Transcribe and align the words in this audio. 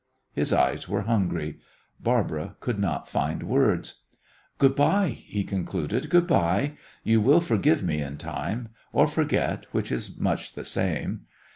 His 0.33 0.51
eyes 0.51 0.89
were 0.89 1.03
hungry. 1.03 1.59
Barbara 1.99 2.55
could 2.59 2.79
not 2.79 3.07
find 3.07 3.43
words. 3.43 4.01
"Good 4.57 4.75
by," 4.75 5.09
he 5.09 5.43
concluded. 5.43 6.09
"Good 6.09 6.25
by. 6.25 6.71
You 7.03 7.21
will 7.21 7.39
forgive 7.39 7.83
me 7.83 8.01
in 8.01 8.17
time 8.17 8.69
or 8.93 9.05
forget, 9.07 9.67
which 9.71 9.91
is 9.91 10.17
much 10.17 10.53
the 10.53 10.65
same. 10.65 11.27